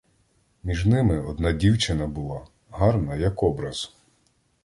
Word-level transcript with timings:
Між 0.63 0.85
ними 0.85 1.25
одна 1.25 1.51
дівчина 1.51 2.07
була, 2.07 2.47
гарна, 2.69 3.15
як 3.15 3.43
образ. 3.43 3.95